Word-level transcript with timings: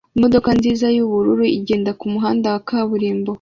Imodoka 0.17 0.49
nziza 0.57 0.85
yubururu 0.95 1.45
igenda 1.59 1.91
kumuhanda 1.99 2.47
wa 2.53 2.61
kaburimbo 2.67 3.29